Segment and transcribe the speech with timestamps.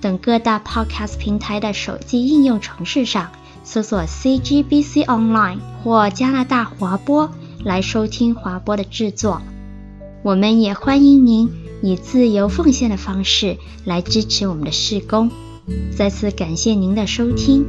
[0.00, 3.30] 等各大 Podcast 平台的手机应用程式上
[3.64, 7.30] 搜索 CGBC Online 或加拿大华播
[7.64, 9.40] 来收听华播的制作。
[10.22, 11.50] 我们也欢迎您
[11.82, 15.30] 以自由奉献的方式来支持我们的事工。
[15.96, 17.64] 再次感谢您的收听。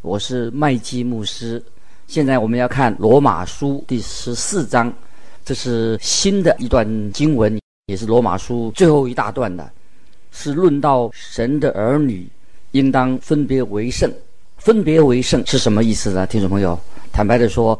[0.00, 1.62] 我是麦基牧师。
[2.06, 4.92] 现在我们要看罗马书第十四章，
[5.52, 9.70] 这是新的一段经文，也是罗马书最后一大段的，
[10.30, 12.26] 是论到神的儿女
[12.70, 14.10] 应当分别为圣。
[14.56, 16.26] 分别为圣是什么意思呢？
[16.26, 16.80] 听众朋友，
[17.12, 17.78] 坦白的说，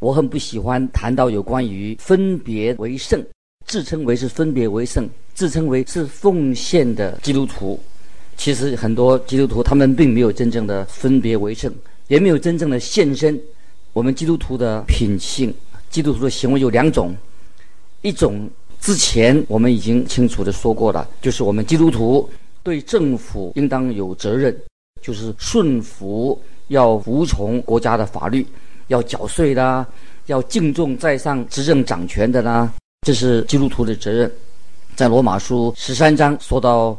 [0.00, 3.24] 我很不喜欢谈到有关于分别为圣。
[3.68, 7.78] 自称为是分别为圣，自称为是奉献的基督徒，
[8.36, 11.72] 其实很多基督徒他们并没有真正的分别为圣，
[12.08, 13.40] 也没有真正的献身。
[13.92, 15.54] 我们基督徒的品性，
[15.92, 17.14] 基督徒的行为有两种，
[18.00, 18.48] 一种
[18.80, 22.28] 之前我们已经清楚的说过了，就是我们基督徒
[22.62, 24.56] 对政府应当有责任，
[25.02, 28.44] 就是顺服，要服从国家的法律，
[28.88, 29.86] 要缴税的，
[30.26, 32.72] 要敬重在上执政掌权的啦。
[33.06, 34.32] 这是基督徒的责任，
[34.96, 36.96] 在罗马书十三章说到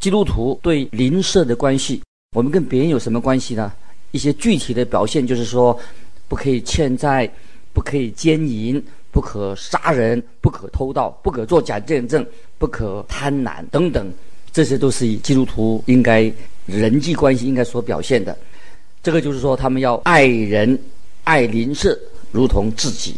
[0.00, 2.02] 基督徒对邻舍的关系，
[2.36, 3.72] 我们跟别人有什么关系呢？
[4.10, 5.78] 一些具体的表现就是说，
[6.26, 7.30] 不可以欠债，
[7.72, 12.24] 不可以奸淫，不可杀人，不可偷盗，不可作假见证，
[12.58, 14.12] 不可贪婪等等，
[14.52, 16.32] 这些都是以基督徒应该
[16.66, 18.36] 人际关系应该所表现的。
[19.02, 20.78] 这个就是说，他们要爱人、
[21.24, 21.98] 爱邻舍，
[22.30, 23.16] 如同自己。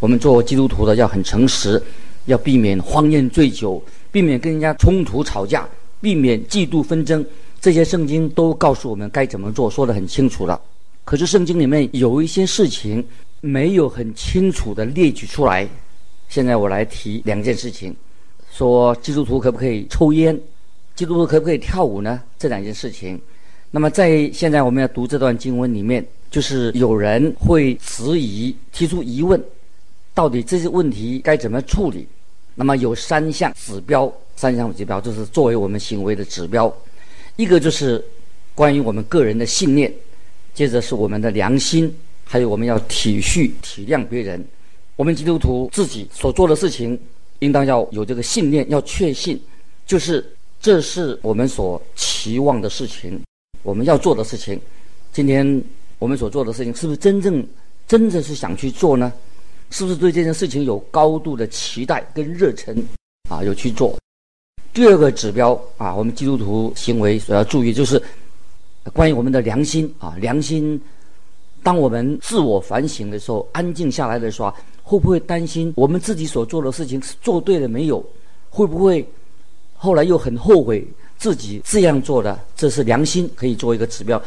[0.00, 1.82] 我们做基督徒的要很诚实，
[2.26, 5.66] 要避免荒宴醉酒，避免跟人家冲突吵架，
[6.00, 7.24] 避免嫉妒纷争。
[7.60, 10.60] 这些圣经都告诉我们该怎么做，说得很清楚了。
[11.04, 13.06] 可是圣经里面有一些事情
[13.40, 15.68] 没有很清楚地列举出来。
[16.28, 17.94] 现在我来提两件事情：
[18.50, 20.38] 说基督徒可不可以抽烟？
[20.96, 22.22] 基督徒可不可以跳舞呢？
[22.38, 23.20] 这两件事情。
[23.70, 29.42] 那么在现在我们要读这段经文里面，就是有人会质疑、提出疑问。
[30.14, 32.06] 到底这些问题该怎么处理？
[32.54, 36.72] 那么有三项指标，三项指标就是作为我们行为的指标。
[37.34, 38.02] 一个就是
[38.54, 39.92] 关于我们个人的信念，
[40.54, 41.92] 接着是我们的良心，
[42.24, 44.42] 还有我们要体恤体谅别人。
[44.96, 46.98] 我们基督徒自己所做的事情，
[47.40, 49.38] 应当要有这个信念，要确信，
[49.84, 50.24] 就是
[50.60, 53.20] 这是我们所期望的事情，
[53.64, 54.58] 我们要做的事情。
[55.12, 55.62] 今天
[55.98, 57.44] 我们所做的事情，是不是真正
[57.88, 59.12] 真的是想去做呢？
[59.70, 62.76] 是不是对这件事情有高度的期待跟热忱
[63.28, 63.42] 啊？
[63.42, 63.98] 有去做。
[64.72, 68.00] 第二个指标啊，我们基督徒行为所要注意就是
[68.92, 70.14] 关于我们的良心啊。
[70.20, 70.80] 良心，
[71.62, 74.52] 当我们自我反省的时候，安静下来的时候，
[74.82, 78.04] 会不会担心我们自己所做的事情是做对了没有？
[78.50, 79.06] 会不会
[79.74, 80.86] 后来又很后悔
[81.16, 82.38] 自己这样做的？
[82.54, 84.22] 这是良心可以做一个指标。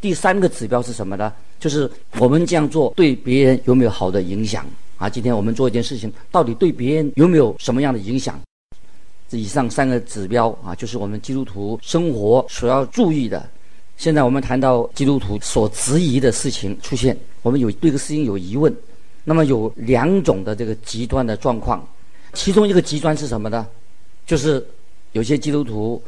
[0.00, 1.32] 第三个指标是什么呢？
[1.58, 1.88] 就是
[2.18, 5.10] 我们这样做对别人有没有好的影响啊？
[5.10, 8.40] 今天我们做一件事情，到底对别人有没有什么样的影响？
[9.28, 13.46] 这以上三个指标啊，就是我们基督徒生活所要注意的。
[14.00, 18.74] 现在我们谈到基督徒所质疑的事情出现，我们有对这个事情有疑问。
[19.24, 21.86] 那么有两种的这个极端的状况，
[22.32, 23.68] 其中一个极端是什么呢？
[24.24, 24.66] 就是
[25.12, 26.02] 有些基督徒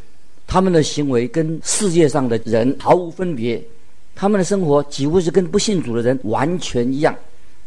[0.47, 3.63] 他们的行为跟世界上的人毫无分别。
[4.15, 7.15] 他们的生活几乎是跟不信主的人完全一样，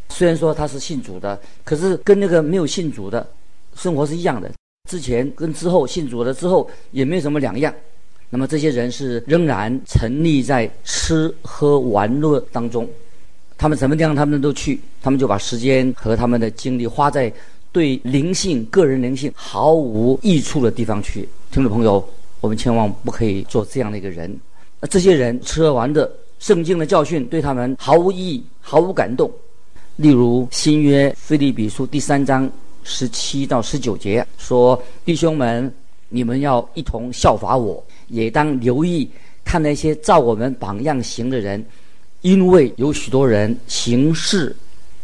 [0.09, 3.29] 虽然说他是信主的，可是跟那个没有信主的
[3.75, 4.51] 生活是一样的。
[4.89, 7.71] 之前跟之后信主了之后也没有什么两样。
[8.35, 12.85] 那么这些人是仍然沉溺在吃喝玩乐当中，
[13.57, 17.31] 他们什么地方他们都去，他们就把时间和他们的精力花在
[17.71, 21.21] 对灵性、个人灵性毫无益处的地方去。
[21.49, 22.05] 听众朋友，
[22.41, 24.37] 我们千万不可以做这样的一个人。
[24.81, 26.11] 那这些人吃喝玩乐。
[26.37, 29.31] 圣经的教训对他们毫无意义、毫无感动。
[29.95, 32.51] 例如新约腓立比书第三章
[32.83, 35.73] 十七到十九节说：“弟兄们，
[36.09, 39.09] 你们要一同效法我，也当留意
[39.43, 41.63] 看那些照我们榜样行的人，
[42.21, 44.55] 因为有许多人行事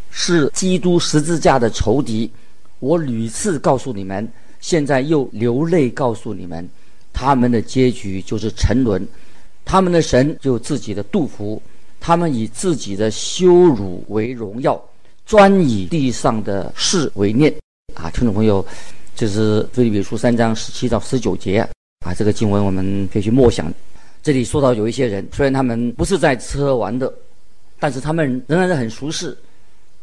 [0.09, 2.29] 是基督十字架的仇敌。
[2.79, 4.27] 我屡次告诉你们，
[4.59, 6.67] 现在又流泪告诉你们，
[7.13, 9.07] 他们的结局就是沉沦，
[9.63, 11.61] 他们的神就自己的肚腹，
[11.99, 14.83] 他们以自己的羞辱为荣耀，
[15.27, 17.53] 专以地上的事为念。
[17.93, 18.65] 啊，听众朋友，
[19.15, 21.67] 这是腓立比书三章十七到十九节
[22.01, 23.71] 啊，这个经文我们可以去默想。
[24.23, 27.11] 这里说到有一些人，虽然他们不是在吃喝玩乐，
[27.79, 29.37] 但是他们仍然是很俗世。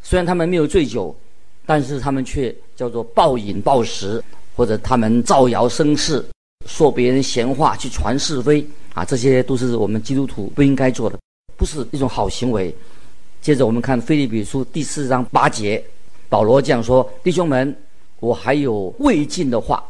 [0.03, 1.15] 虽然他们没有醉酒，
[1.67, 4.23] 但是他们却叫做暴饮暴食，
[4.56, 6.25] 或者他们造谣生事，
[6.67, 11.19] 说别人闲话，去传是非啊，这些都是我们基督徒不应该做的，
[11.56, 12.75] 不是一种好行为。
[13.41, 15.83] 接着我们看腓立比书第四章八节，
[16.29, 17.77] 保罗这样说：“弟兄们，
[18.21, 19.85] 我还有未尽的话，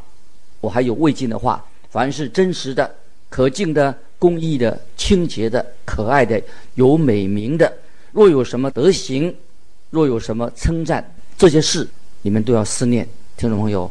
[0.61, 2.95] 我还有未尽的话，凡是真实的、
[3.29, 6.43] 可敬的。”公义的、清洁的、可爱的、
[6.75, 7.73] 有美名的，
[8.11, 9.33] 若有什么德行，
[9.91, 11.87] 若有什么称赞，这些事
[12.21, 13.09] 你们都要思念。
[13.37, 13.89] 听众朋友，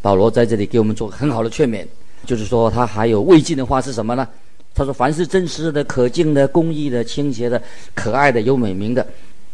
[0.00, 1.84] 保罗在这里给我们做很好的劝勉，
[2.24, 4.28] 就是说他还有未尽的话是什么呢？
[4.76, 7.60] 他说：凡是真实的、可敬的、公义的、清洁的、
[7.96, 9.04] 可爱的、有美名的，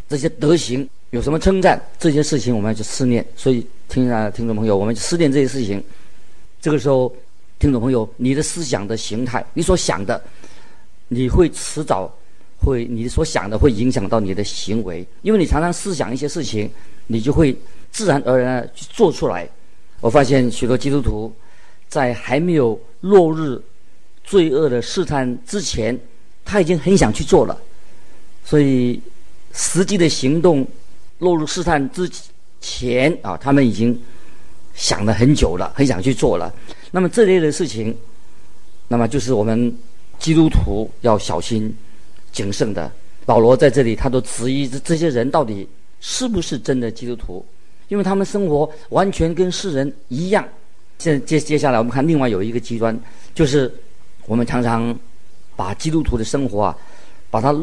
[0.07, 3.25] 这些德行有什么称赞，这些事情我们要去思念。
[3.35, 5.83] 所以，听啊，听众朋友，我们思念这些事情。
[6.61, 7.11] 这个时候。
[7.61, 10.19] 听众朋友，你的思想的形态，你所想的，
[11.09, 12.11] 你会迟早
[12.59, 16.71] 会，你所想的会影响到你的行为，因为你常常思想一些事情，
[17.09, 17.55] 你就会
[17.93, 19.47] 自然而然去做出来。
[20.01, 21.31] 我发现许多基督徒
[21.87, 23.61] 在还没有落入
[24.25, 25.97] 罪恶的试探之前，
[26.47, 27.61] 他已经很想去做了，
[28.43, 28.99] 所以
[29.53, 30.67] 实际的行动
[31.19, 32.11] 落入试探之
[32.59, 34.01] 前啊，他们已经
[34.81, 36.53] 想了很久了，很想去做了。
[36.91, 37.95] 那么这类的事情，
[38.89, 39.77] 那么就是我们
[40.19, 41.73] 基督徒要小心
[42.33, 42.91] 谨慎的。
[43.27, 45.69] 保罗在这里，他都质疑这这些人到底
[46.01, 47.45] 是不是真的基督徒，
[47.89, 50.43] 因为他们生活完全跟世人一样。
[50.99, 52.99] 现在接接下来，我们看另外有一个极端，
[53.35, 53.71] 就是
[54.25, 54.99] 我们常常
[55.57, 56.77] 把基督徒的生活啊，
[57.31, 57.55] 把它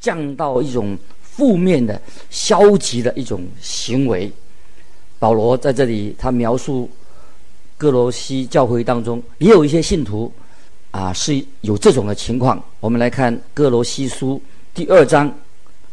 [0.00, 2.00] 降到一种负面的、
[2.30, 4.32] 消极的一种行为。
[5.18, 6.90] 保罗在这里，他描述。
[7.76, 10.32] 歌罗西教会当中也有一些信徒，
[10.92, 12.62] 啊，是有这种的情况。
[12.78, 14.40] 我们来看歌罗西书
[14.72, 15.30] 第二章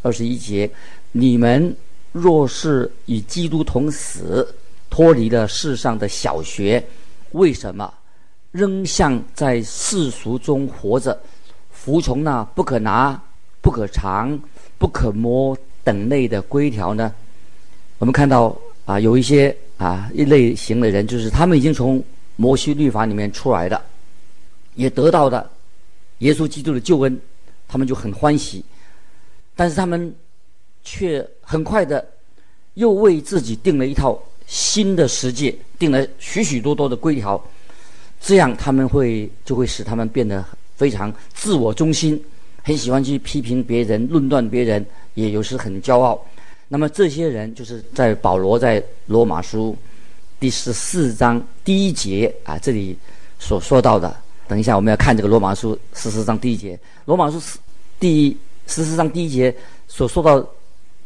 [0.04, 0.70] 二十一节：
[1.12, 1.76] 你们
[2.12, 4.48] 若是与基督同死，
[4.92, 6.82] 脱离了世上的小学，
[7.32, 7.92] 为什么
[8.52, 11.20] 仍像在世俗中活着，
[11.72, 13.20] 服从那不可拿、
[13.60, 14.40] 不可尝、
[14.78, 17.12] 不可摸等类的规条呢？
[17.98, 18.56] 我们看到
[18.92, 19.56] 啊，有一些。
[19.82, 22.04] 啊，一类型的人就是他们已经从
[22.36, 23.82] 摩西律法里面出来的，
[24.76, 25.50] 也得到的
[26.20, 27.20] 耶稣基督的救恩，
[27.68, 28.64] 他们就很欢喜。
[29.56, 30.14] 但是他们
[30.84, 32.08] 却很快的
[32.76, 37.44] 又为自己定了一套新的十诫，定了许许多多的规条，
[38.20, 40.46] 这样他们会就会使他们变得
[40.76, 42.24] 非常自我中心，
[42.62, 44.86] 很喜欢去批评别人、论断别人，
[45.16, 46.24] 也有时很骄傲。
[46.74, 49.78] 那么这些人就是在保罗在罗马书
[50.40, 52.98] 第十四章第一节啊，这里
[53.40, 54.16] 所说到的。
[54.48, 56.80] 等一下我们要看这个罗马书十四章第一节。
[57.04, 57.42] 罗马书
[58.00, 58.38] 第
[58.68, 59.54] 十四章第一节
[59.90, 60.42] 所说到，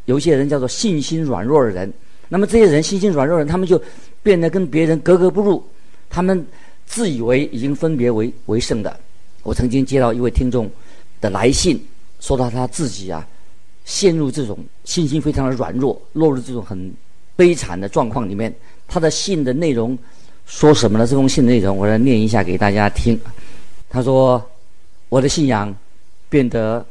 [0.06, 1.92] 有些人叫做信心软弱的人。
[2.30, 3.82] 那么这些人信心软弱的人，他们就
[4.22, 5.68] 变得跟别人格格不入。
[6.12, 6.46] 他们
[6.86, 9.00] 自以为已经分别为为圣的。
[9.42, 10.70] 我曾经接到一位听众
[11.20, 11.84] 的来信，
[12.20, 13.28] 说到他自己啊。
[13.86, 16.92] 陷入这种信心非常的软弱，落入这种很
[17.36, 18.54] 悲惨的状况里面。
[18.88, 19.98] 他的信的内容
[20.46, 21.08] 说什么呢？
[21.08, 23.20] 这封信的内容，我来念一下给大家听。
[23.90, 24.44] 他说
[25.08, 25.74] ：“我的信仰
[26.30, 26.86] 变得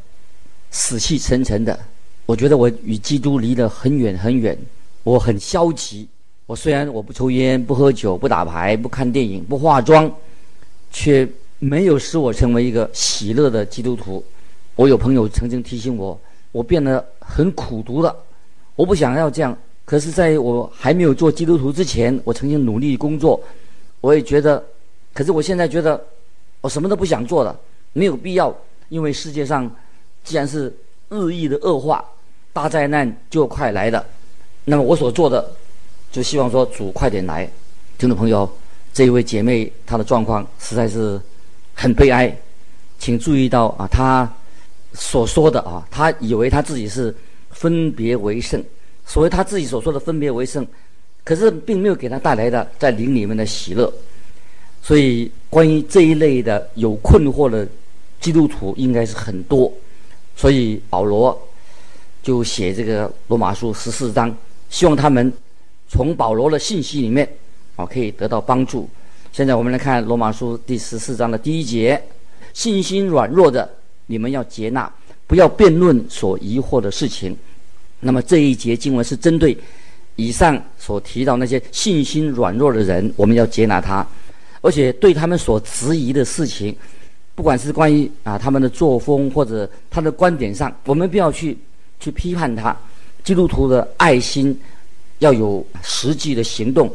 [0.70, 1.78] 死气沉沉的，
[2.26, 4.56] 我觉得我与基督离得很远很远，
[5.02, 6.08] 我很消极。
[6.46, 10.12] 我虽然我不抽烟、不喝酒、不打牌、不看电影、不化妆，
[10.92, 14.24] 却没有使我成为一个喜乐的基督徒。
[14.76, 16.16] 我有朋友曾经提醒我。”
[16.54, 18.14] 我变得很苦毒了，
[18.76, 19.56] 我不想要这样。
[19.84, 23.42] 可是，在我还没有做基督徒之前，我曾经努力工作，
[24.00, 24.64] 我也觉得。
[25.12, 26.00] 可是，我现在觉得
[26.60, 27.58] 我什么都不想做了，
[27.92, 28.54] 没有必要。
[28.88, 29.68] 因为世界上
[30.22, 30.72] 既然是
[31.08, 32.04] 日益的恶化，
[32.52, 34.06] 大灾难就快来了。
[34.64, 35.50] 那么，我所做的
[36.12, 37.50] 就希望说主快点来。
[37.98, 38.48] 听众朋友，
[38.92, 41.20] 这一位姐妹她的状况实在是
[41.74, 42.32] 很悲哀，
[43.00, 44.32] 请注意到啊，她。
[44.94, 47.14] 所说的啊，他以为他自己是
[47.50, 48.64] 分别为圣，
[49.04, 50.66] 所谓他自己所说的分别为圣，
[51.22, 53.92] 可是并没有给他带来的在灵里面的喜乐。
[54.80, 57.66] 所以，关于这一类的有困惑的
[58.20, 59.72] 基督徒，应该是很多。
[60.36, 61.36] 所以保罗
[62.22, 64.34] 就写这个罗马书十四章，
[64.68, 65.32] 希望他们
[65.88, 67.28] 从保罗的信息里面
[67.76, 68.88] 啊，可以得到帮助。
[69.32, 72.00] 现在我们来看罗马书第十四章的第一节：
[72.52, 73.68] 信心软弱的，
[74.06, 74.90] 你们要接纳，
[75.26, 77.36] 不要辩论所疑惑的事情。
[78.00, 79.56] 那么这一节经文是针对
[80.16, 84.06] 以上所提到那些信心软弱的人，我们要接纳他，
[84.60, 86.76] 而且对他们所质疑的事情，
[87.34, 91.56] 不管是关于啊他们的作风或者他的观点上，我们不要去
[91.98, 92.76] 去批判他。
[93.24, 94.54] 基督徒的爱心
[95.20, 96.92] 要有实际的行动。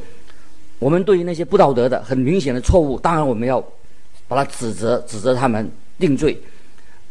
[0.77, 3.59] 我们对于那些不道德的、很明显的错误，当然我们要
[4.27, 6.39] 把他指责、指责他们、定罪。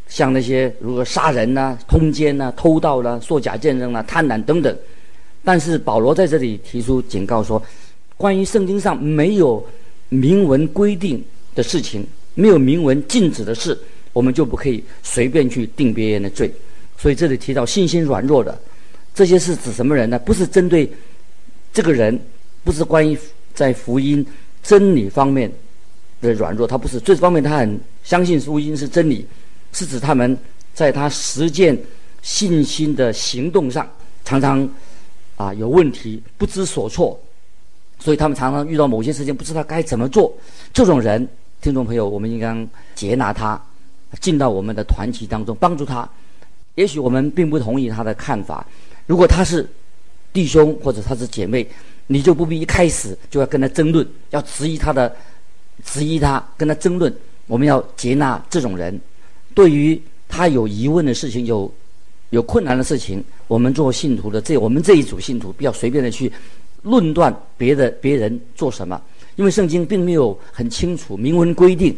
[0.09, 4.77] 像那些如果杀人呐、通奸呐、偷盗啦、作假见证啦、贪婪等等。
[5.45, 7.63] 但是保罗在这里提出警告说，
[8.17, 9.65] 关于圣经上没有
[10.09, 11.23] 明文规定
[11.55, 13.79] 的事情，没有明文禁止的事，
[14.13, 16.53] 我们就不可以随便去定别人的罪。
[16.97, 18.59] 所以这里提到信心软弱的，
[19.15, 20.19] 这些是指什么人呢？
[20.19, 20.91] 不是针对
[21.73, 22.19] 这个人，
[22.65, 23.17] 不是关于
[23.55, 24.27] 在福音
[24.63, 25.51] 真理方面
[26.21, 29.25] 的软弱，他不是这方面，他很相信福音是真理。
[29.73, 30.37] 是指他们
[30.75, 31.79] 在他实践
[32.23, 33.89] 信心的行动上，
[34.25, 34.69] 常常
[35.37, 37.19] 啊有问题，不知所措，
[37.99, 40.33] 所以他们常常遇到某些事情不知道该怎么做。
[40.73, 41.27] 这种人，
[41.61, 43.61] 听众朋友，我们应该接纳他，
[44.21, 46.09] 进到我们的团体当中，帮助他。
[46.75, 48.67] 也许我们并不同意他的看法，
[49.07, 49.69] 如果他是
[50.33, 51.67] 弟兄或者他是姐妹，
[52.07, 55.15] 你就不必一开始就要跟他争论，要质疑他的，
[55.85, 57.13] 质疑他，跟他争论。
[57.47, 59.01] 我们要接纳这种人。
[59.59, 61.69] 对于他有疑问的事情，有
[62.31, 66.31] 有困难的事情，我们做信徒的这我们这一组信徒，不要随便的去
[66.83, 69.03] 论断别的别人做什么，
[69.35, 71.93] 因为圣经并没有很清楚明文规定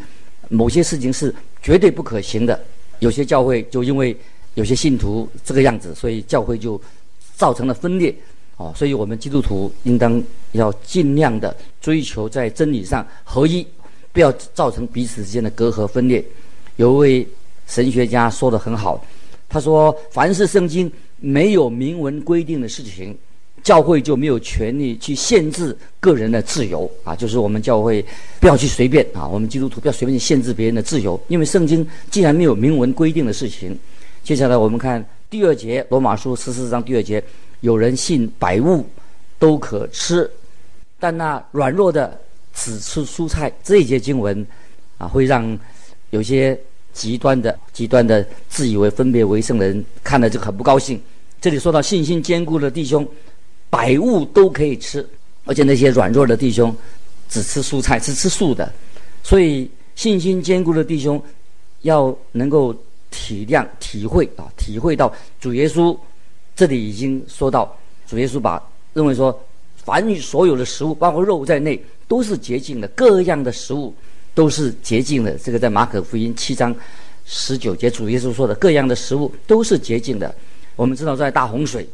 [0.49, 2.59] 某些事情是绝对不可行的。
[3.01, 4.17] 有些教会就因为
[4.55, 6.81] 有些信徒这个样子，所以教会就
[7.37, 8.15] 造成了分裂。
[8.57, 13.67] 哦，所以我们基督徒应当要尽量的追求在真理上合一，
[14.15, 16.25] 不要造成彼此之间的隔阂分裂。
[16.77, 17.29] 有位。
[17.71, 19.01] 神学家说得很好，
[19.49, 23.17] 他说：“凡是圣经没有明文规定的事情，
[23.63, 27.15] 教会就没有权利去限制个人的自由啊。
[27.15, 28.05] 就是我们教会
[28.41, 33.79] 不要去随便啊，我们基督徒不要随便去限制别人的自由，因为圣经既然没有明文规定的事情。
[34.25, 37.23] 接下来我们看第二节，罗马书十四章第二节：
[37.61, 38.85] 有人信百物
[39.39, 40.29] 都可吃，
[40.99, 42.21] 但那软弱的
[42.53, 43.53] 只吃蔬菜。
[43.63, 44.45] 这一节经文
[44.99, 45.57] 啊，会让
[46.11, 46.59] 有些。”
[46.93, 51.01] 极端的、极端的自以为分别为圣的人看了就很不高兴。
[51.41, 53.07] 这里说到信心坚固的弟兄，
[53.71, 55.07] 百物都可以吃，
[55.45, 56.75] 而且那些软弱的弟兄
[57.29, 58.71] 只吃蔬菜，只吃素的。
[59.23, 61.23] 所以信心坚固的弟兄
[61.83, 62.75] 要能够
[63.11, 65.97] 体谅、体会啊，体会到主耶稣
[66.55, 67.75] 这里已经说到，
[68.07, 69.39] 主耶稣把认为说，
[69.77, 73.95] 凡所有的食物，包括肉在内，都是洁净的，各样的食物。
[74.35, 75.33] 都是洁净的。
[75.39, 76.75] 这个在马可福音七章
[77.27, 80.35] 十九节，主耶稣说的各样的食物都是洁净的。
[80.77, 81.87] 我们知道，在大洪水，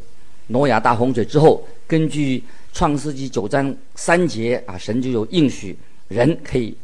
[0.46, 5.76] 挪亚大洪水之后，根据创世纪九章三节啊，神就有应许，
[6.08, 6.74] 人可以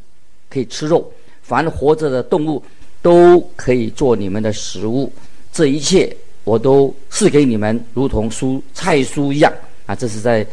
[0.50, 2.62] 可以吃肉，凡活着的动物
[3.00, 5.12] 都可以做你们的食物。
[5.52, 9.52] 这一切我都赐给你们，如同蔬菜蔬一样
[9.86, 9.94] 啊。
[9.94, 10.46] 这是在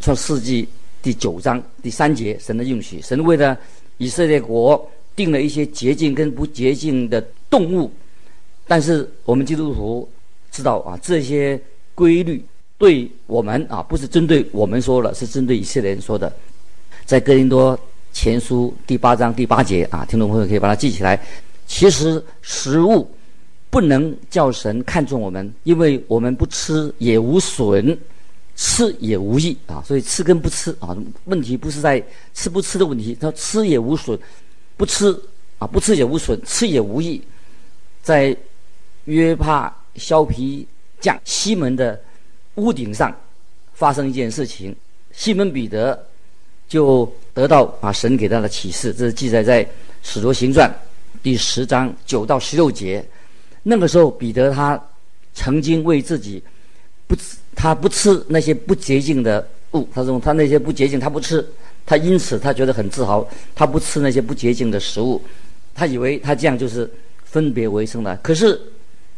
[0.00, 0.66] 创世纪
[1.02, 3.56] 第九章第三节，神的应许，神为了。
[3.98, 7.90] 以色列国定了一些洁净跟不洁净的动物，
[8.66, 10.08] 但是我们基督徒
[10.50, 11.60] 知道啊，这些
[11.94, 12.44] 规律
[12.76, 16.32] 对我们啊，不是针对我们说了，是针对以色列人说的。
[17.04, 17.78] 在哥林多
[18.12, 21.20] 前书第八章第八节啊，听众朋友可以把它记起来。
[21.66, 23.08] 其实食物
[23.70, 27.96] 不能叫神看重我们，因为我们不吃也无损。
[28.56, 32.00] 吃也无益啊，所以吃跟不吃啊，问题不是在
[32.32, 33.16] 吃不吃的问题。
[33.20, 34.16] 他吃也无损，
[34.76, 35.10] 不吃
[35.58, 37.20] 啊，不吃也无损，吃也无益。
[38.02, 38.36] 在
[39.06, 40.66] 约帕削皮
[41.00, 42.00] 匠西门的
[42.54, 43.12] 屋顶上
[43.72, 44.74] 发生一件事情，
[45.10, 46.06] 西门彼得
[46.68, 49.64] 就得到啊神给他的启示，这是记载在
[50.02, 50.70] 《使徒行传》
[51.24, 53.04] 第十章九到十六节。
[53.64, 54.80] 那个时候，彼得他
[55.34, 56.40] 曾经为自己
[57.08, 57.16] 不。
[57.54, 61.44] 他不吃那些不洁净的物，他说他那些不洁净他不吃，
[61.86, 65.20] 他因此他觉得很自豪，他不吃那些不洁净的食物，
[65.74, 66.90] 他以为他这样就是
[67.24, 68.16] 分别为圣的。
[68.22, 68.60] 可是，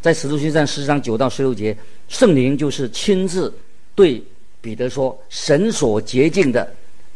[0.00, 1.76] 在使徒行传十章九到十六节，
[2.08, 3.52] 圣灵就是亲自
[3.94, 4.22] 对
[4.60, 6.68] 彼得说：“神所洁净的，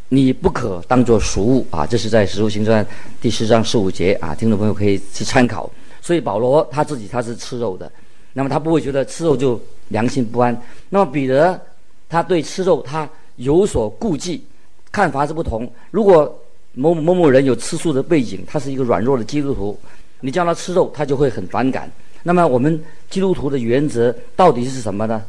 [0.09, 2.85] 你不可当作俗物啊！”这是在使徒行传
[3.21, 5.71] 第十章十五节啊，听众朋友可以去参考。
[6.03, 7.91] 所以保罗他自己他是吃肉的，
[8.33, 9.61] 那么他不会觉得吃肉就。
[9.91, 10.61] 良心不安。
[10.89, 11.61] 那么彼得
[12.09, 14.45] 他对吃肉他有所顾忌，
[14.91, 15.71] 看法是不同。
[15.93, 16.37] 如果
[16.73, 19.79] 某某某人有吃素的背景，他是一个软弱的基督徒，
[20.21, 21.91] 你叫他吃肉，他就会很反感。
[22.23, 25.23] 那么我们基督徒的原则到底是什么呢？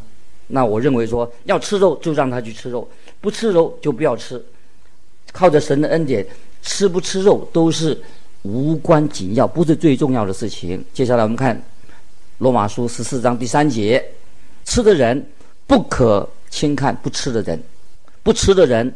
[0.47, 2.87] 那我认为说，要吃肉就让他去吃肉，
[3.21, 4.43] 不吃肉就不要吃。
[5.31, 6.25] 靠着神的恩典，
[6.61, 7.97] 吃不吃肉都是
[8.41, 10.83] 无关紧要，不是最重要的事情。
[10.93, 11.59] 接下来我们看
[12.39, 14.03] 罗马书十四章第三节：
[14.71, 15.21] 吃的人
[15.67, 17.61] 不可轻看不吃的人，
[18.23, 18.89] 不吃的人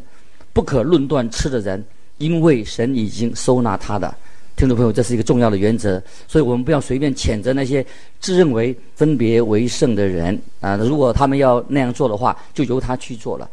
[0.53, 1.85] 不可论断吃的人，
[2.17, 4.15] 因为神已经收纳他的。
[4.55, 7.85] 听众朋友，这是一个重要的原则，所以我们不要随便谴责那些
[8.21, 10.77] 自认为分别为圣的人啊！
[10.77, 13.49] 如果他们要那样做的话，就由他去做了。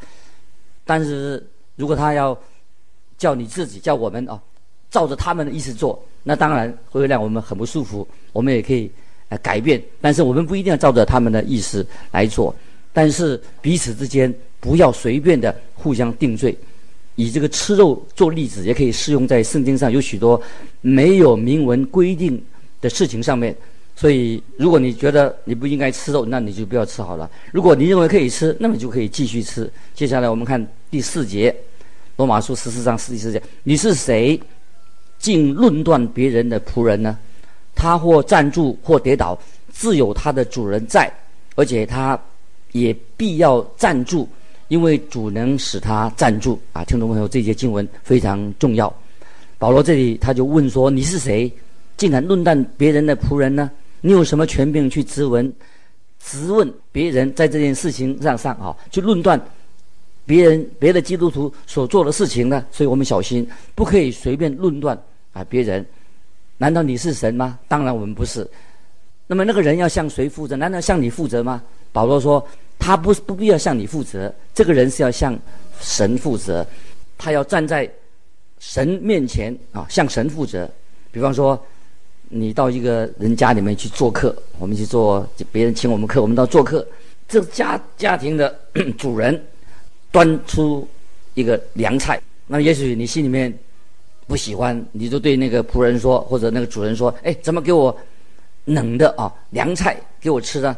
[0.85, 2.39] 但是如果他要
[3.19, 4.41] 叫你自己叫我们啊，
[4.93, 8.07] 照着他们的意思做，那当然会让我们很不舒服。
[8.33, 8.89] 我们也可以
[9.33, 12.55] 呃改变，但是我们不一定要照着他们的意思来做。
[12.93, 16.55] 但是彼此之间不要随便的互相定罪。
[17.15, 20.41] 以这个吃肉做例子，也可以适用在圣经上有许多
[20.83, 22.43] 没有明文规定
[22.83, 23.57] 的事情上面。
[23.97, 27.31] 所以，如果你觉得你不应该吃肉，那你就不要吃好了。
[27.53, 29.71] 如果你认为可以吃，那么就可以继续吃。
[29.95, 31.55] 接下来我们看第四节，
[32.17, 34.39] 罗马书十四章第四节：你是谁，
[35.19, 37.17] 竟论断别人的仆人呢？
[37.83, 39.37] 他或站住或跌倒，
[39.73, 41.13] 自有他的主人在，
[41.57, 42.17] 而且他
[42.71, 44.29] 也必要站住。
[44.69, 46.83] 因为主能使他站住啊！
[46.85, 48.91] 听众朋友，这节经文非常重要。
[49.59, 51.53] 保罗这里他就问说：“你是谁，
[51.99, 53.71] 竟敢论断别人的仆人呢？
[54.01, 55.53] 你有什么权柄去质问、
[56.25, 59.39] 质问别人在这件事情上上啊，去论断
[60.25, 62.65] 别人别的基督徒所做的事情呢？
[62.71, 64.97] 所以我们小心，不可以随便论断
[65.35, 65.85] 啊别人。
[66.59, 67.59] 难道你是神吗？
[67.69, 68.49] 当然我们不是。
[69.27, 70.57] 那么那个人要向谁负责？
[70.57, 71.63] 难道向你负责吗？
[71.93, 72.47] 保罗说。”
[72.85, 75.39] 他不不必要向你负责，这个人是要向
[75.81, 76.67] 神负责，
[77.17, 77.89] 他要站在
[78.59, 80.69] 神面前啊，向神负责。
[81.13, 81.57] 比方说，
[82.29, 86.85] 你到一个人家里面去做客，我们去做别人请我们客，我们到做客，
[87.29, 88.53] 这家家庭的
[88.99, 89.41] 主人
[90.11, 90.85] 端出
[91.35, 93.57] 一个凉菜，那也许你心里面
[94.33, 97.95] 不喜欢，你就对那个仆人说，或者那个主人说：“哎，怎么给我
[98.65, 100.75] 冷的啊凉菜给我吃的？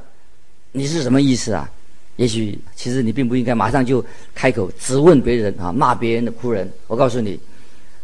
[0.73, 1.71] 你是什么意思啊？”
[2.19, 6.69] 也许其实你并不应该马上就开口质问别人啊，骂别人的仆人。
[6.89, 7.39] 我告诉你，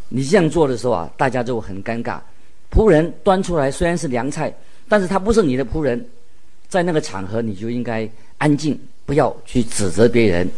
[0.08, 2.20] 你这样做的时候啊，大家就很尴尬。
[2.70, 4.54] 仆人端出来虽然是凉菜，
[4.88, 6.06] 但是他不是你的仆人，
[6.68, 8.08] 在那个场合你就应该
[8.38, 10.48] 安静，不要去指责别人。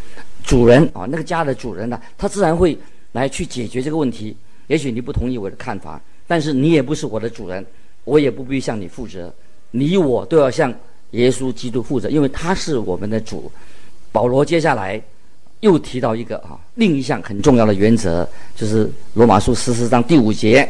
[0.44, 2.78] 主人啊，那个家的主人呢，他自然会
[3.12, 4.36] 来去解决这个问题。
[4.72, 7.62] 也许你不同意我的看法，但是你也不是我的主人，
[8.04, 9.30] 我也不必向你负责。
[9.70, 10.72] 你我都要向。
[11.10, 13.52] 耶稣基督负责，因为他是我们的主。
[14.12, 14.98] 保罗接下来
[15.60, 20.66] 又提到一个啊，另一项很重要的原则，就是罗马书十四章第五节。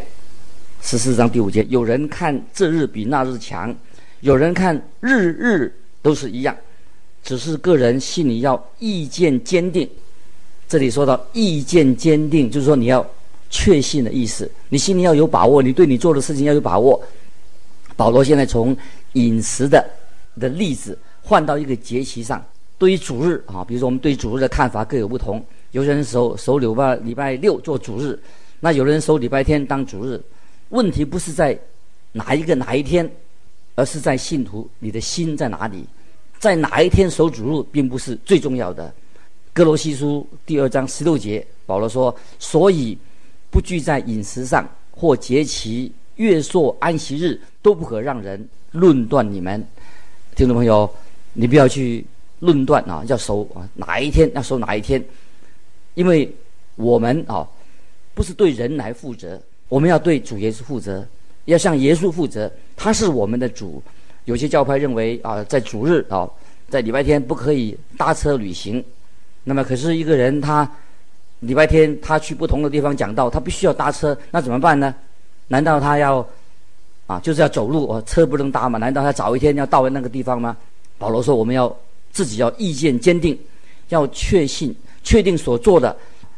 [0.81, 3.73] 十四章第五节，有人看这日比那日强，
[4.19, 6.57] 有人看日日都是一样，
[7.23, 9.89] 只是个人心里要意见坚定。
[10.69, 13.09] 这里说到意见坚定，就是说你要
[13.53, 17.01] 确信的意思，你心里要有把握，你对你做的事情要有把握。
[17.95, 18.77] 保罗现在从
[19.13, 19.89] 饮食的。
[20.41, 22.43] 的例子换到一个节期上，
[22.79, 25.45] 对于主日啊，比如说我们对主日的看法各有不同。
[25.73, 28.19] 有些人守守礼拜礼拜六做主日，
[28.61, 30.19] 那有人守礼拜天当主日。
[30.71, 31.59] 问题不是在
[32.13, 33.07] 哪一个哪一天，
[33.75, 35.85] 而是在信徒你的心在哪里，
[36.39, 38.91] 在哪一天守主日并不是最重要的。
[39.53, 42.97] 哥罗西书第二章十六节，保罗说：“所以
[43.53, 49.63] 不拘在饮食上或节期、月朔、安息日，都不可让人论断你们。”
[50.35, 50.91] 听众朋友，
[51.35, 52.03] 你不要去
[52.41, 55.05] 论断啊，要守啊哪一天要守哪一天，
[55.93, 56.35] 因为
[56.77, 57.47] 我们啊
[58.15, 59.39] 不是对人来负责，
[59.69, 61.07] 我们要对主耶稣负责，
[61.45, 63.83] 要向耶稣负责，他是我们的主。
[64.25, 66.27] 有些教派认为啊，在主日啊，
[66.71, 68.83] 在礼拜天不可以搭车旅行，
[69.45, 70.67] 那么可是一个人他
[71.43, 74.93] 礼拜天他去不同的地方讲道，他必须要搭车，那怎么办呢？
[75.47, 76.27] 难道他要？
[77.09, 78.79] 啊，就是要走路，哦，车不能搭嘛？
[78.79, 80.57] 难道他早一天要到那个地方吗？
[80.99, 81.77] 保罗说，我们要
[82.13, 83.37] 自己要意见坚定，
[83.89, 85.95] 要确信、确定所做的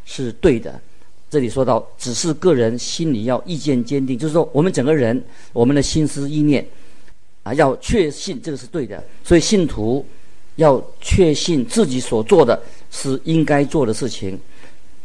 [0.06, 0.80] 是对的。
[1.30, 6.66] 这里说到，只是个人心里要意见坚定，就是说，我们整个人，我们的心思意念
[7.42, 9.04] 啊，要确信这个是对的。
[9.22, 10.04] 所以，信徒
[10.56, 12.58] 要确信自己所做的
[12.90, 14.40] 是应该做的事情。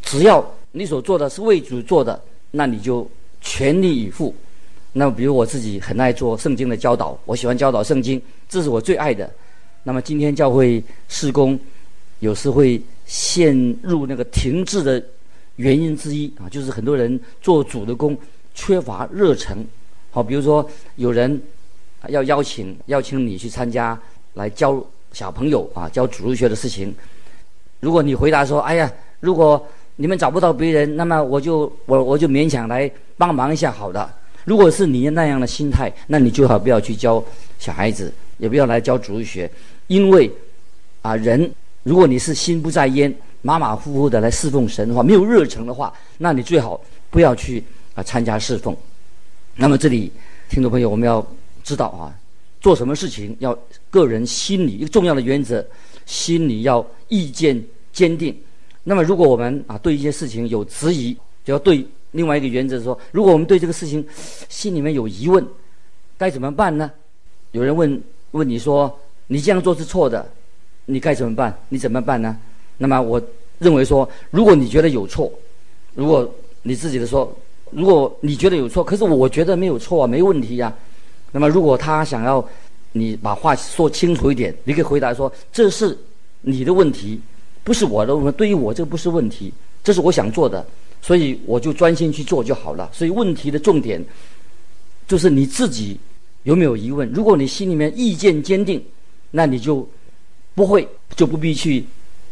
[0.02, 3.08] 只要你所做的是为主做的，那你就
[3.40, 4.34] 全力以赴。
[4.92, 9.30] 那么，比如我自己很爱做圣经的教导，我喜欢教导圣经，这是我最爱的。
[9.84, 11.58] 那么今天教会事工
[12.18, 15.02] 有时会陷入那个停滞的
[15.56, 18.16] 原因之一啊，就是很多人做主的工
[18.54, 19.64] 缺乏热忱。
[20.10, 21.40] 好，比如说有人
[22.08, 23.98] 要邀请邀请你去参加
[24.34, 26.92] 来教小朋友啊，教主日学的事情。
[27.78, 29.64] 如果你回答说：“哎呀，如果
[29.96, 34.10] 你们找不到别人，那么我就我我就勉强来帮忙一下，好的。”
[34.46, 37.22] 如果是你那样的心态，那你最好不要去教
[37.58, 39.48] 小孩子，也不要来教主日学，
[39.86, 40.30] 因为
[41.02, 41.48] 啊，人
[41.82, 47.62] 如果你是心不在焉、马马虎虎的来侍奉神的话，没有热诚的话，那你最好不要去
[47.94, 48.74] 啊参加侍奉。
[49.56, 50.10] 那么这里，
[50.48, 51.24] 听众朋友，我们要
[51.62, 52.08] 知道啊，
[52.62, 53.56] 做什么事情要
[53.90, 55.64] 个人心里一个重要的原则，
[56.06, 58.34] 心里要意见坚定。
[58.84, 61.86] 那么如果我们啊对一些事情有质疑，就要对。
[62.12, 64.04] 另外一个原则说，如果我们对这个事情
[64.48, 65.46] 心里面有疑问，
[66.18, 66.90] 该怎么办呢？
[67.52, 70.28] 有人问问你说，你这样做是错的，
[70.86, 71.56] 你该怎么办？
[71.68, 72.36] 你怎么办呢？
[72.78, 73.22] 那么我
[73.60, 75.32] 认为说，如果你觉得有错，
[75.94, 76.28] 如果
[76.62, 77.32] 你自己的说，
[77.70, 80.74] 如果你觉得有错，可是我觉得没有错啊，没问题呀、
[81.30, 82.44] 那么如果他想要
[82.90, 85.96] 你把话说清楚一点，你可以回答说，这是
[86.40, 87.20] 你的问题，
[87.64, 88.32] 不是我的。
[88.32, 90.66] 对于我这个不是问题，这是我想做的。
[91.02, 92.90] 所以我就专心去做就好了。
[92.92, 94.04] 所以问题的重点
[95.08, 95.98] 就是你自己
[96.42, 97.10] 有没有疑问。
[97.12, 98.84] 如果你心里面意见坚定，
[99.30, 99.88] 那你就
[100.54, 101.82] 不会就不必去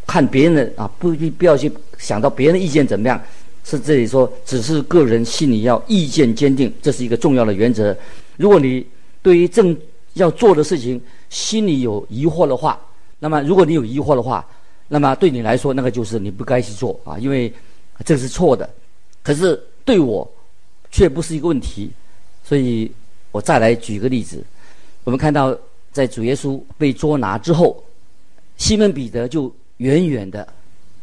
[0.06, 3.18] 看别人的啊，不必不要去想到别人的意见怎么样。
[3.64, 7.96] 是这里说，只是个人心里要意见坚定，这是一个重要的原则。
[8.36, 8.84] 如果你
[9.22, 9.76] 对于正
[10.14, 12.78] 要做的事情心里有疑惑的话，
[13.18, 14.46] 那么如果你有疑惑的话，
[14.88, 17.52] 那么对你来说那个就是你不该去做啊，因为。
[18.04, 18.70] 这是错的，
[19.24, 20.24] 可是对我
[20.88, 21.90] 却不是一个问题，
[22.44, 22.88] 所以
[23.32, 24.40] 我再来举个例子。
[25.02, 25.52] 我们看到，
[25.90, 27.82] 在主耶稣被捉拿之后，
[28.56, 30.46] 西门彼得就远远的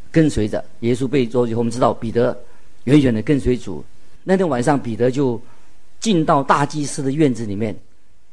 [0.10, 2.34] 跟随着耶稣被捉以后，我们知道彼得
[2.86, 3.84] 远远的跟随主。
[4.24, 5.38] 那天晚上，彼得就
[6.00, 7.76] 进到大祭司的院子里面，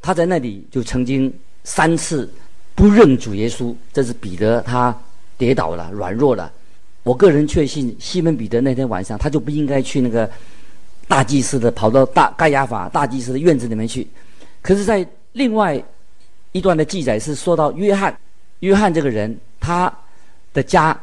[0.01, 1.35] 他在那里就曾经
[1.65, 2.33] 三次
[2.77, 3.75] 不认主耶稣。
[3.93, 4.97] 这是彼得他
[5.43, 6.53] 跌倒了，软弱了。
[7.03, 10.31] 我个人确信，西门彼得那天晚上他就不应该去那个
[11.09, 14.07] 大祭司的，跑到大盖亚法大祭司的院子里面去。
[14.63, 15.83] 可是，在另外
[16.53, 18.17] 一段的记载是说到约翰，
[18.61, 19.93] 约翰这个人，他
[20.55, 20.97] 的家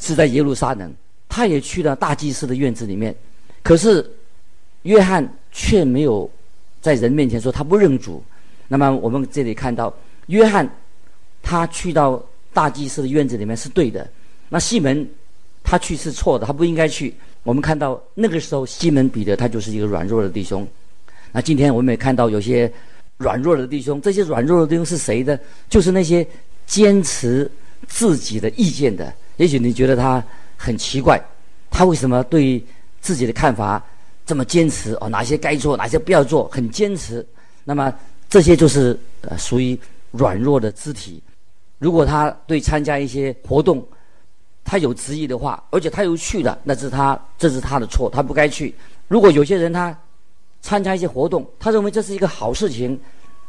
[0.00, 0.90] 是在耶路撒冷，
[1.28, 3.14] 他也去了大祭司的院子里面。
[3.62, 4.10] 可是，
[4.84, 6.30] 约翰却没有
[6.80, 8.24] 在人面前说他不认主。
[8.66, 9.92] 那么，我们这里看到，
[10.28, 10.66] 约翰
[11.42, 14.08] 他去到大祭司的院子里面是对的。
[14.48, 15.06] 那西门。
[15.66, 17.12] 他去是错的，他不应该去。
[17.42, 20.68] 我们看到那个时候，西门彼得他就是一个软弱的弟兄。
[21.32, 22.70] 那今天我们也看到有些
[23.16, 25.38] 软弱的弟兄，这些软弱的弟兄是谁呢？
[25.70, 26.24] 就是那些
[26.66, 27.50] 坚持
[27.88, 29.10] 自己的意见的。
[29.38, 30.22] 也许你觉得他
[30.54, 31.18] 很奇怪，
[31.70, 32.62] 他为什么对
[33.00, 33.82] 自己的看法
[34.26, 34.92] 这么坚持？
[35.00, 37.26] 哦，哪些该做，哪些不要做，很坚持。
[37.64, 37.90] 那么
[38.28, 39.76] 这些就是呃属于
[40.10, 41.22] 软弱的肢体。
[41.84, 43.86] 如果他对参加一些活动，
[44.64, 48.74] 他有质疑的话，而且他又去了，那是他这是他的错，他不该去。
[49.06, 49.94] 如果有些人他
[50.62, 52.98] 参加一些活动，他认为这是一个好事情，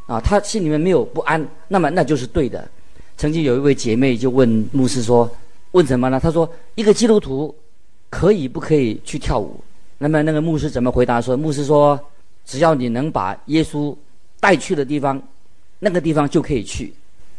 [0.06, 2.70] 啊，他心里面没有不安，那么那就是对的。
[3.16, 5.34] 曾经有一位姐妹就问牧师说
[5.72, 7.56] ：“问什么呢？”他说：“一个基督徒
[8.10, 9.64] 可以不可以去跳舞？”
[9.98, 11.98] 那么那个牧师怎么回答说：“牧师说，
[12.44, 13.96] 只要你能把耶稣
[14.42, 15.24] 带去的地方，
[15.80, 16.94] 那个地方就可以去。”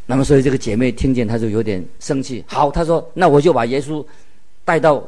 [0.09, 2.45] 那么，所以这个姐妹听见，她就有点生气。
[2.47, 4.05] 好，她说：“那我就把耶稣
[4.64, 5.03] 带到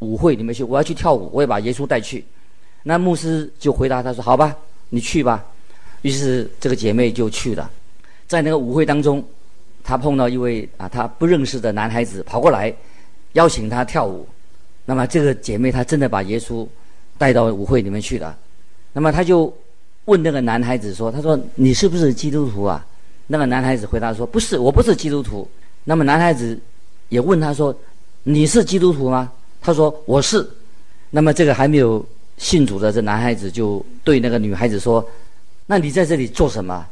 [0.00, 2.22] 舞会里面去，我要去跳舞，我也把耶稣带去。”
[2.84, 4.54] 那牧师就回答她说：“好吧，
[4.90, 5.42] 你去吧。”
[6.02, 7.70] 于是这个姐妹就去了。
[8.26, 9.24] 在那个舞会当中，
[9.82, 12.70] 她碰到一位啊，她不认识的男孩子跑过来
[13.32, 14.26] 邀请她跳舞。
[14.84, 16.68] 那么这个姐妹她真的把耶稣
[17.16, 18.36] 带到舞会里面去了。
[18.92, 19.50] 那么她就
[20.04, 22.84] 问那个男孩子说：“她说你是不是基督徒啊？”
[23.26, 25.48] 那个男孩子回答说：“不是，我不是基督徒。”
[25.84, 26.58] 那么男孩子
[27.08, 27.74] 也问他说
[28.22, 30.48] ：“你是基督徒吗？”他说：“我是。”
[31.10, 32.04] 那么这个还没有
[32.36, 35.06] 信主的这男孩子就对那个女孩子说
[35.66, 36.86] ：“那你在这里做什么？”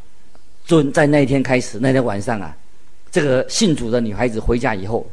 [0.66, 2.56] 就在那一天开始，那天晚上啊，
[3.10, 5.04] 这个信主的女孩子回家以后，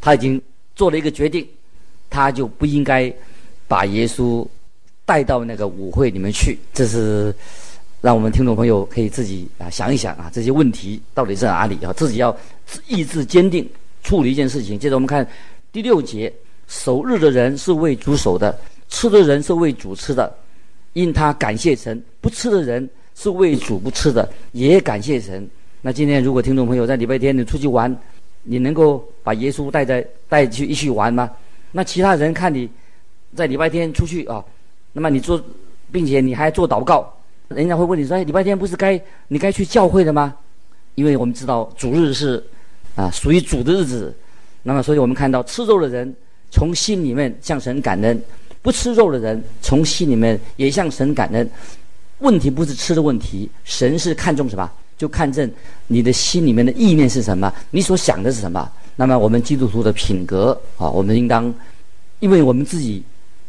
[0.00, 0.40] 她已经
[0.76, 1.46] 做了一个决定，
[2.08, 3.12] 她就不应该
[3.66, 4.46] 把耶稣
[5.04, 6.58] 带到那个舞会里面去。
[6.72, 7.34] 这是。
[8.00, 11.92] 让我们听众朋友可以自己啊想一想啊，这些问题到底在哪里啊？
[11.92, 12.34] 自己要
[12.88, 13.68] 意志坚定
[14.02, 14.78] 处理一件事情。
[14.78, 15.26] 接着我们看
[15.70, 16.32] 第六节：
[16.66, 18.58] 守日的人是为主守的，
[18.88, 20.34] 吃的人是为主吃的，
[20.94, 25.46] 因他感谢神；不吃的人是为主不吃的，也感谢神。
[25.82, 27.94] 那今天如果听众朋友在礼拜天你出去玩，
[28.42, 31.30] 你能够把耶稣带在带去一起玩吗？
[31.70, 32.66] 那其他人看你
[33.36, 34.42] 在礼拜天出去啊，
[34.92, 35.42] 那么你做，
[35.92, 37.12] 并且你还做祷告，
[37.54, 40.34] 人家会问你说：“哎，礼拜天不是该你该去教会的吗？”
[40.94, 42.42] 因为我们知道主日是
[42.94, 44.14] 啊属于主的日子，
[44.62, 46.14] 那么所以我们看到吃肉的人
[46.50, 48.22] 从心里面向神感恩，
[48.62, 51.48] 不吃肉的人从心里面也向神感恩。
[52.18, 54.70] 问题不是吃的问题，神是看重什么？
[54.96, 55.50] 就看重
[55.86, 58.70] 你的心里面的意念是什么，你所想的是什么。
[58.94, 61.52] 那么我们基督徒的品格啊，我们应当，
[62.18, 63.02] 因为我们自己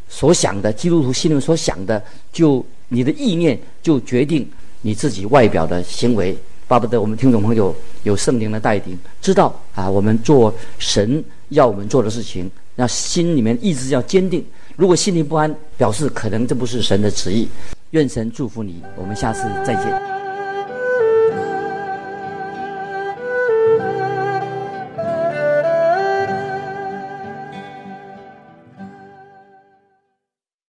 [0.08, 4.46] 所想的，基督徒心里面所想的，就你的意念就决定
[4.82, 6.38] 你自己外表的行为。
[6.68, 7.74] 巴不得我们听众朋友
[8.04, 14.46] 有圣灵的带领，知道啊，我们做神要我们做的事情，那心里面意志要坚定。
[14.76, 17.48] 如果心里不安，表示可能这不是神的旨意。
[17.92, 20.21] 愿神祝福你，我们下次再见。